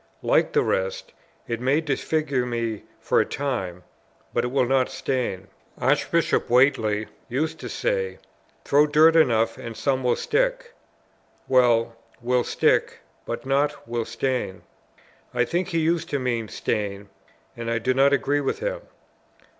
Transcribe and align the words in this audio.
Like 0.23 0.53
the 0.53 0.63
rest, 0.63 1.13
it 1.47 1.59
may 1.61 1.79
disfigure 1.79 2.43
me 2.43 2.85
for 2.99 3.19
a 3.19 3.23
time, 3.23 3.83
but 4.33 4.43
it 4.43 4.47
will 4.47 4.65
not 4.65 4.89
stain: 4.89 5.47
Archbishop 5.77 6.49
Whately 6.49 7.05
used 7.29 7.59
to 7.59 7.69
say, 7.69 8.17
"Throw 8.65 8.87
dirt 8.87 9.15
enough, 9.15 9.59
and 9.59 9.77
some 9.77 10.03
will 10.03 10.15
stick;" 10.15 10.71
well, 11.47 11.95
will 12.19 12.43
stick, 12.43 13.01
but 13.27 13.45
not, 13.45 13.87
will 13.87 14.05
stain. 14.05 14.63
I 15.35 15.45
think 15.45 15.67
he 15.67 15.77
used 15.77 16.09
to 16.09 16.17
mean 16.17 16.47
"stain," 16.47 17.09
and 17.55 17.69
I 17.69 17.77
do 17.77 17.93
not 17.93 18.11
agree 18.11 18.41
with 18.41 18.57
him. 18.57 18.81